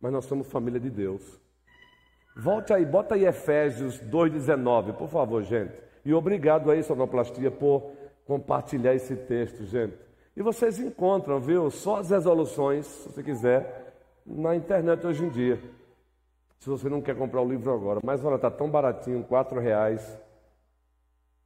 [0.00, 1.40] mas nós somos família de Deus.
[2.36, 5.80] Volte aí, bota aí Efésios 2,19, por favor, gente.
[6.04, 7.92] E obrigado aí, Sonoplastia, por
[8.26, 9.96] compartilhar esse texto, gente.
[10.36, 13.94] E vocês encontram, viu, só as resoluções, se você quiser,
[14.26, 15.58] na internet hoje em dia.
[16.58, 18.00] Se você não quer comprar o livro agora.
[18.04, 20.20] Mas olha, está tão baratinho, R$ reais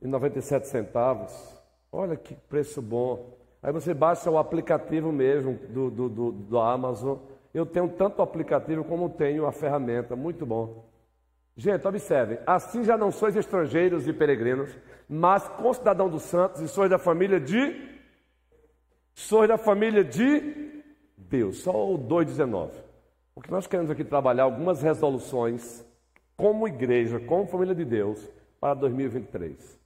[0.00, 1.32] e 97 centavos.
[1.92, 3.39] Olha que preço bom.
[3.62, 7.18] Aí você baixa o aplicativo mesmo do, do, do, do Amazon.
[7.52, 10.88] Eu tenho tanto o aplicativo como tenho a ferramenta, muito bom.
[11.56, 14.74] Gente, observem, assim já não sois estrangeiros e peregrinos,
[15.08, 18.00] mas concidadão dos santos e sois da família de
[19.12, 20.82] sois da família de
[21.18, 21.58] Deus.
[21.58, 22.70] Só o 2,19.
[23.34, 25.84] Porque nós queremos aqui trabalhar algumas resoluções
[26.36, 28.26] como igreja, como família de Deus,
[28.58, 29.79] para 2023.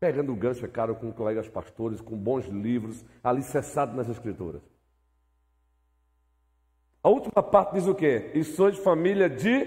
[0.00, 4.62] Pegando o gancho, é caro, com colegas pastores, com bons livros, alicerçados nas Escrituras.
[7.02, 8.30] A última parte diz o quê?
[8.34, 9.64] E sois família de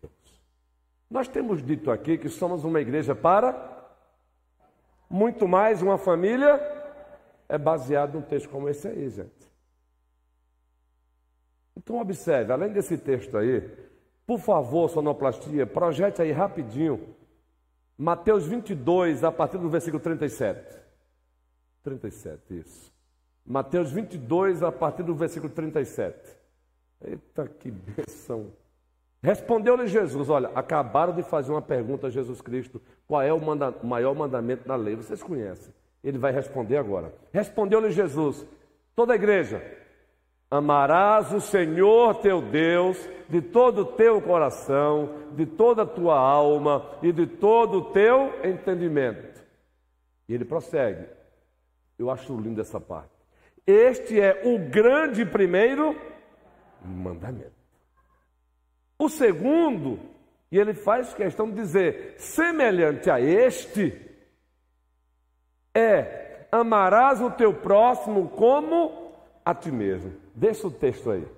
[0.00, 0.42] Deus.
[1.10, 3.68] Nós temos dito aqui que somos uma igreja para
[5.08, 6.60] muito mais uma família
[7.48, 9.50] é baseado num texto como esse aí, gente.
[11.76, 13.68] Então observe, além desse texto aí,
[14.24, 17.16] por favor, sonoplastia, projete aí rapidinho
[18.00, 20.74] Mateus 22, a partir do versículo 37.
[21.82, 22.90] 37, isso.
[23.44, 26.16] Mateus 22, a partir do versículo 37.
[27.04, 28.54] Eita, que bênção.
[29.22, 33.70] Respondeu-lhe Jesus: Olha, acabaram de fazer uma pergunta a Jesus Cristo: qual é o manda
[33.82, 34.96] maior mandamento da lei?
[34.96, 35.74] Vocês conhecem.
[36.02, 37.12] Ele vai responder agora.
[37.34, 38.46] Respondeu-lhe Jesus:
[38.96, 39.62] toda a igreja,
[40.50, 46.90] Amarás o Senhor teu Deus de todo o teu coração, de toda a tua alma
[47.00, 49.40] e de todo o teu entendimento.
[50.28, 51.06] E ele prossegue.
[51.96, 53.12] Eu acho lindo essa parte.
[53.64, 55.94] Este é o grande primeiro
[56.84, 57.52] mandamento.
[58.98, 60.00] O segundo,
[60.50, 63.96] e ele faz questão de dizer, semelhante a este,
[65.74, 69.12] é amarás o teu próximo como
[69.44, 70.12] a ti mesmo.
[70.40, 71.28] Deixa o texto aí.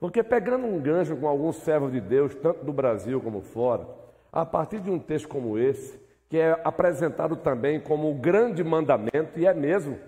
[0.00, 3.86] Porque pegando um gancho com alguns servos de Deus, tanto do Brasil como fora,
[4.32, 6.00] a partir de um texto como esse,
[6.30, 9.98] que é apresentado também como o grande mandamento, e é mesmo.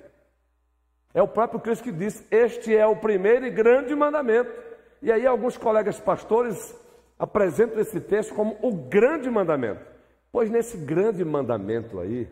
[1.12, 4.50] É o próprio Cristo que diz: Este é o primeiro e grande mandamento.
[5.02, 6.74] E aí, alguns colegas pastores
[7.18, 9.84] apresentam esse texto como o grande mandamento.
[10.32, 12.26] Pois nesse grande mandamento aí,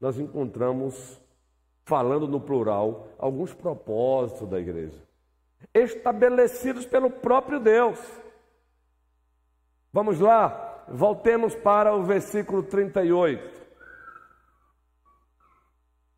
[0.00, 1.20] nós encontramos,
[1.84, 5.06] falando no plural, alguns propósitos da igreja
[5.74, 7.98] estabelecidos pelo próprio Deus.
[9.92, 13.58] Vamos lá, voltemos para o versículo 38.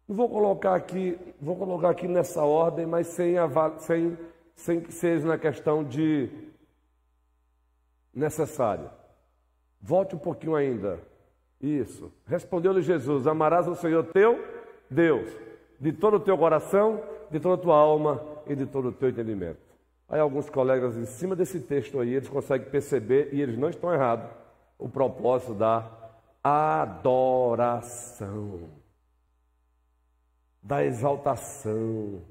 [0.08, 3.34] Vou colocar aqui, vou colocar aqui nessa ordem, mas sem,
[3.78, 4.18] sem,
[4.56, 6.28] sem que seja na questão de
[8.12, 8.90] necessário.
[9.80, 11.00] Volte um pouquinho ainda.
[11.60, 12.12] Isso.
[12.26, 14.42] Respondeu-lhe Jesus: Amarás o Senhor teu
[14.90, 15.30] Deus,
[15.78, 19.08] de todo o teu coração, de toda a tua alma e de todo o teu
[19.10, 19.58] entendimento.
[20.08, 23.92] Aí alguns colegas em cima desse texto aí, eles conseguem perceber, e eles não estão
[23.92, 24.28] errados,
[24.78, 25.88] o propósito da
[26.42, 28.20] adoração,
[30.62, 32.22] da exaltação,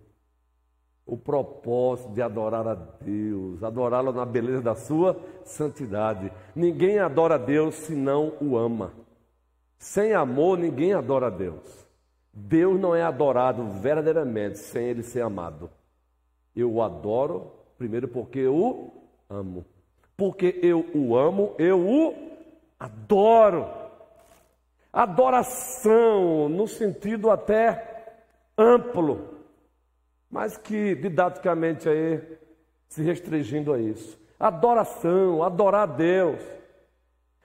[1.06, 6.32] o propósito de adorar a Deus, adorá-lo na beleza da sua santidade.
[6.56, 8.92] Ninguém adora a Deus se não o ama.
[9.78, 11.88] Sem amor, ninguém adora a Deus.
[12.34, 15.70] Deus não é adorado verdadeiramente sem ele ser amado.
[16.56, 18.92] Eu o adoro primeiro porque eu o
[19.30, 19.66] amo.
[20.18, 22.14] Porque eu o amo, eu o
[22.78, 23.66] adoro.
[24.92, 28.18] Adoração no sentido até
[28.58, 29.36] amplo,
[30.30, 32.22] mas que didaticamente aí
[32.90, 34.20] se restringindo a isso.
[34.38, 36.42] Adoração, adorar a Deus.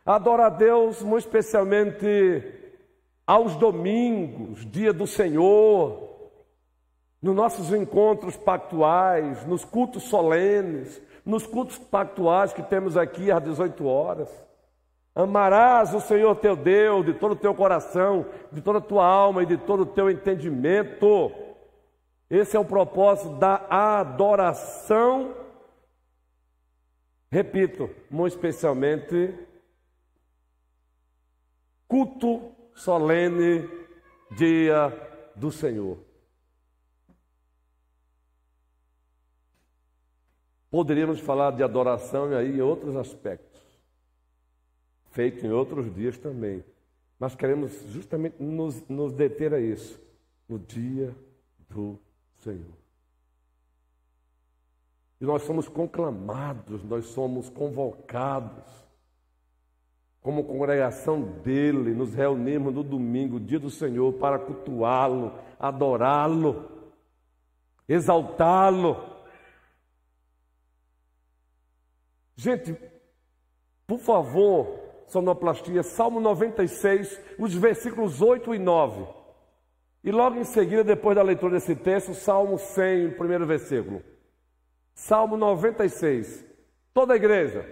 [0.05, 2.42] Adorar a Deus muito especialmente
[3.26, 6.14] aos domingos, dia do Senhor,
[7.25, 13.87] nos nossos encontros pactuais, nos cultos solenes, nos cultos pactuais que temos aqui às 18
[13.87, 14.29] horas.
[15.14, 19.43] Amarás o Senhor teu Deus de todo o teu coração, de toda a tua alma
[19.43, 21.33] e de todo o teu entendimento.
[22.29, 25.35] Esse é o propósito da adoração.
[27.33, 29.33] Repito, muito especialmente,
[31.89, 33.66] culto solene,
[34.37, 34.93] dia
[35.35, 36.03] do Senhor.
[40.75, 43.62] Poderíamos falar de adoração e aí outros aspectos,
[45.12, 46.64] feito em outros dias também.
[47.16, 50.03] Mas queremos justamente nos, nos deter a isso,
[50.49, 51.14] no dia
[51.70, 51.97] do
[52.39, 52.75] Senhor.
[55.20, 58.64] E nós somos conclamados, nós somos convocados,
[60.20, 66.68] como congregação dele, nos reunimos no domingo, dia do Senhor, para cultuá-lo, adorá-lo,
[67.89, 69.14] exaltá-lo.
[72.37, 72.76] Gente,
[73.87, 79.07] por favor, sonoplastia, Salmo 96, os versículos 8 e 9.
[80.03, 84.03] E logo em seguida, depois da leitura desse texto, Salmo 100, primeiro versículo.
[84.95, 86.45] Salmo 96.
[86.93, 87.66] Toda a igreja.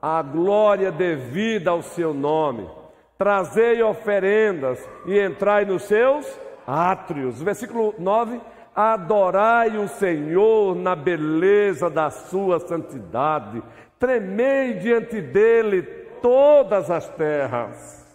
[0.00, 2.68] A glória devida ao seu nome.
[3.16, 6.26] Trazei oferendas e entrai nos seus
[6.66, 7.40] átrios.
[7.40, 8.40] Versículo 9
[8.76, 13.62] Adorai o Senhor na beleza da sua santidade,
[13.98, 15.82] tremei diante dele
[16.20, 18.06] todas as terras.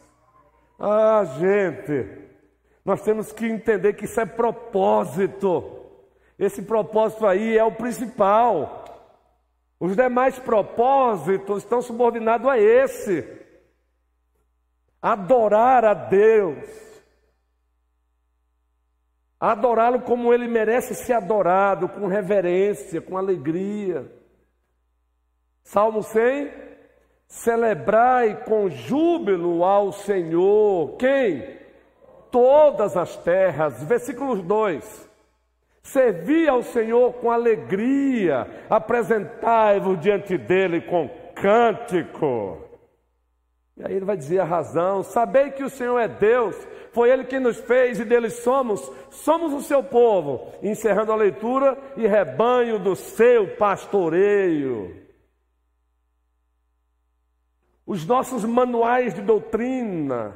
[0.80, 2.08] Ah, gente,
[2.86, 5.80] nós temos que entender que isso é propósito.
[6.38, 8.86] Esse propósito aí é o principal.
[9.80, 13.28] Os demais propósitos estão subordinados a esse.
[15.02, 16.91] Adorar a Deus
[19.42, 24.06] adorá-lo como ele merece ser adorado, com reverência, com alegria.
[25.64, 26.52] Salmo 100:
[27.28, 31.60] Celebrai com júbilo ao Senhor, quem?
[32.30, 33.84] Todas as terras.
[33.84, 35.10] Versículos 2:
[35.82, 42.70] Servi ao Senhor com alegria, apresentai-vos diante dele com cântico.
[43.76, 46.56] E aí ele vai dizer a razão: sabei que o Senhor é Deus,
[46.94, 50.52] foi Ele que nos fez e dele somos, somos o seu povo.
[50.62, 55.02] Encerrando a leitura, e rebanho do seu pastoreio.
[57.86, 60.36] Os nossos manuais de doutrina,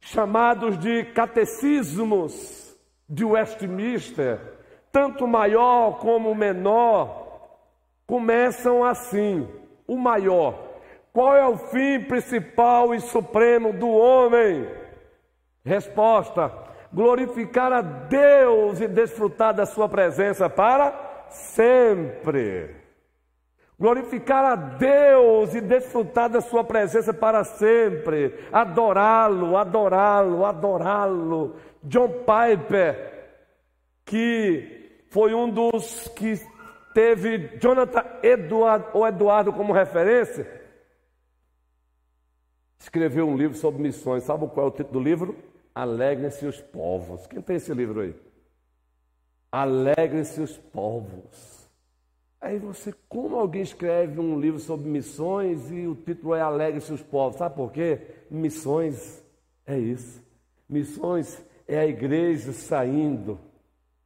[0.00, 2.76] chamados de catecismos
[3.08, 4.40] de Westminster,
[4.90, 7.24] tanto maior como menor,
[8.06, 9.48] começam assim:
[9.86, 10.72] o maior.
[11.12, 14.83] Qual é o fim principal e supremo do homem?
[15.64, 16.52] Resposta:
[16.92, 22.76] glorificar a Deus e desfrutar da Sua presença para sempre.
[23.78, 28.34] Glorificar a Deus e desfrutar da Sua presença para sempre.
[28.52, 31.56] Adorá-lo, adorá-lo, adorá-lo.
[31.82, 33.12] John Piper,
[34.04, 36.34] que foi um dos que
[36.92, 40.46] teve Jonathan Edward, ou Eduardo como referência,
[42.78, 44.22] escreveu um livro sobre missões.
[44.22, 45.53] Sabe qual é o título do livro?
[45.74, 47.26] Alegrem-se os povos.
[47.26, 48.14] Quem tem esse livro aí?
[49.50, 51.64] Alegrem-se os povos.
[52.44, 57.02] Aí você, como alguém escreve um livro sobre missões e o título é Alegre-se os
[57.02, 57.38] povos?
[57.38, 58.02] Sabe por quê?
[58.30, 59.24] Missões
[59.64, 60.22] é isso.
[60.68, 63.40] Missões é a igreja saindo,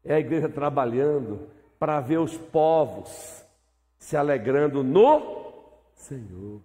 [0.04, 1.48] É a igreja trabalhando
[1.80, 3.44] para ver os povos
[3.98, 5.50] se alegrando no
[5.94, 6.60] Senhor.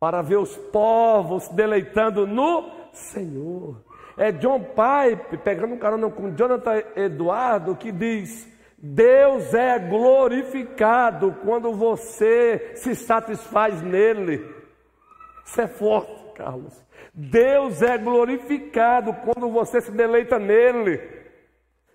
[0.00, 3.80] Para ver os povos deleitando no Senhor.
[4.16, 11.72] É John Pipe, pegando um carona com Jonathan Eduardo, que diz: Deus é glorificado quando
[11.72, 14.44] você se satisfaz nele.
[15.44, 16.82] Isso é forte, Carlos.
[17.14, 21.00] Deus é glorificado quando você se deleita nele.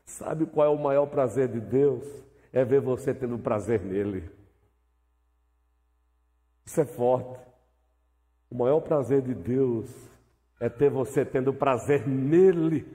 [0.05, 2.05] Sabe qual é o maior prazer de Deus?
[2.53, 4.29] É ver você tendo prazer nele.
[6.65, 7.39] Isso é forte.
[8.49, 9.89] O maior prazer de Deus
[10.59, 12.85] é ter você tendo prazer nele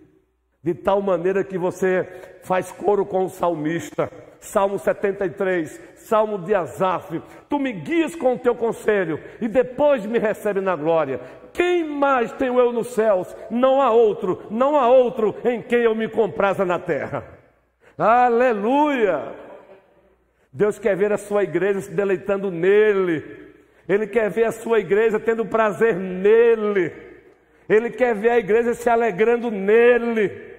[0.62, 2.06] de tal maneira que você
[2.42, 4.10] faz coro com o salmista.
[4.38, 7.22] Salmo 73, Salmo de Asaf.
[7.48, 11.20] Tu me guias com o teu conselho e depois me recebe na glória.
[11.52, 13.34] Quem mais tenho eu nos céus?
[13.50, 17.24] Não há outro, não há outro em quem eu me compraza na terra.
[17.96, 19.32] Aleluia!
[20.52, 23.52] Deus quer ver a sua igreja se deleitando nele.
[23.88, 27.11] Ele quer ver a sua igreja tendo prazer nele.
[27.72, 30.52] Ele quer ver a igreja se alegrando nele.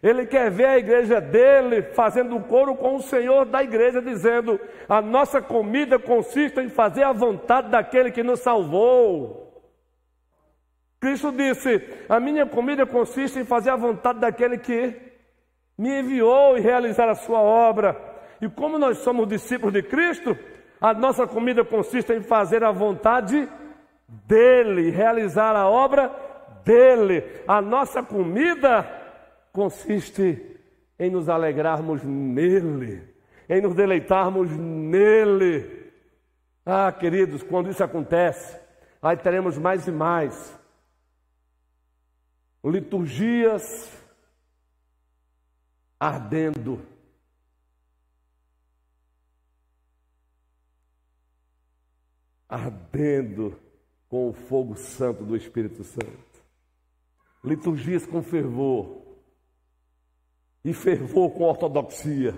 [0.00, 4.58] Ele quer ver a igreja dele fazendo coro com o Senhor da igreja, dizendo:
[4.88, 9.60] a nossa comida consiste em fazer a vontade daquele que nos salvou.
[11.00, 14.94] Cristo disse: a minha comida consiste em fazer a vontade daquele que
[15.76, 17.96] me enviou e realizar a sua obra.
[18.40, 20.38] E como nós somos discípulos de Cristo,
[20.80, 23.48] a nossa comida consiste em fazer a vontade
[24.10, 26.08] dele, realizar a obra
[26.64, 27.22] dele.
[27.46, 28.84] A nossa comida
[29.52, 30.58] consiste
[30.98, 33.02] em nos alegrarmos nele,
[33.48, 35.92] em nos deleitarmos nele.
[36.66, 38.58] Ah, queridos, quando isso acontece,
[39.00, 40.58] aí teremos mais e mais
[42.62, 43.90] liturgias
[45.98, 46.80] ardendo.
[52.48, 53.69] Ardendo
[54.10, 56.18] com o fogo santo do Espírito Santo.
[57.42, 59.00] Liturgias com fervor
[60.64, 62.34] e fervor com ortodoxia.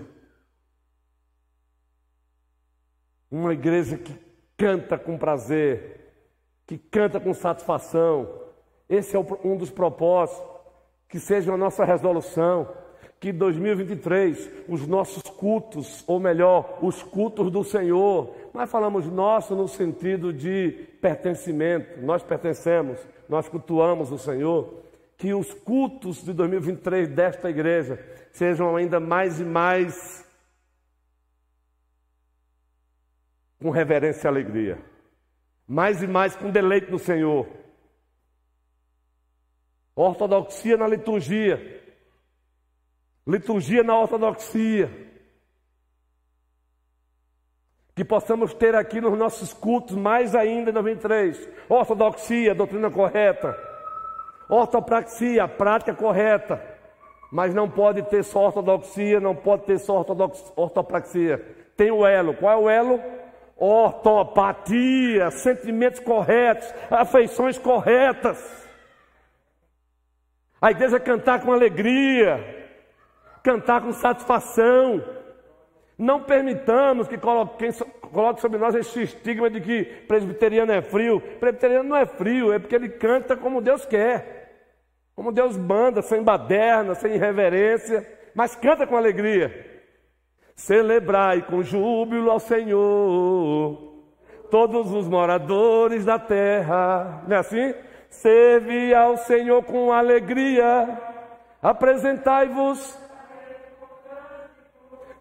[3.29, 4.15] Uma igreja que
[4.55, 6.13] canta com prazer,
[6.67, 8.41] que canta com satisfação.
[8.87, 10.53] Esse é um dos propósitos.
[11.09, 12.71] Que seja a nossa resolução.
[13.23, 19.65] Que 2023 os nossos cultos, ou melhor, os cultos do Senhor, nós falamos nosso no
[19.65, 22.99] sentido de pertencimento, nós pertencemos,
[23.29, 24.83] nós cultuamos o Senhor.
[25.17, 27.97] Que os cultos de 2023 desta igreja
[28.33, 30.29] sejam ainda mais e mais
[33.57, 34.79] com reverência e alegria,
[35.65, 37.47] mais e mais com deleite no Senhor.
[39.95, 41.82] Ortodoxia na liturgia,
[43.25, 44.89] liturgia na ortodoxia.
[47.95, 51.49] Que possamos ter aqui nos nossos cultos mais ainda em 93.
[51.69, 53.73] Ortodoxia, doutrina correta
[54.49, 56.61] Ortopraxia, prática correta.
[57.31, 60.05] Mas não pode ter só ortodoxia, não pode ter só
[60.55, 61.39] ortopraxia.
[61.75, 62.35] Tem o elo.
[62.35, 63.01] Qual é o elo?
[63.57, 68.37] Ortopatia, sentimentos corretos, afeições corretas.
[70.61, 72.52] A igreja cantar com alegria,
[73.43, 75.03] cantar com satisfação.
[75.97, 77.71] Não permitamos que coloquem,
[78.11, 81.21] coloque sobre nós esse estigma de que presbiteriano é frio.
[81.39, 84.41] Presbiteriano não é frio, é porque ele canta como Deus quer.
[85.15, 89.71] Como Deus manda, sem baderna, sem irreverência, mas canta com alegria.
[90.55, 93.77] Celebrai com júbilo ao Senhor,
[94.49, 97.23] todos os moradores da terra.
[97.27, 97.73] Não é assim?
[98.09, 100.99] Serve ao Senhor com alegria,
[101.61, 103.02] apresentai-vos.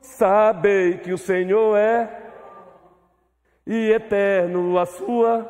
[0.03, 2.23] Sabei que o Senhor é
[3.65, 5.49] e eterno a sua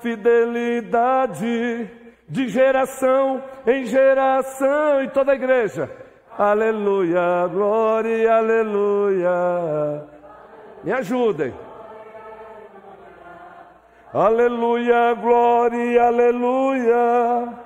[0.00, 1.90] fidelidade
[2.26, 5.90] de geração em geração e toda a igreja.
[6.36, 10.08] Aleluia, glória, aleluia.
[10.82, 11.54] Me ajudem.
[14.14, 17.61] Aleluia, glória, aleluia.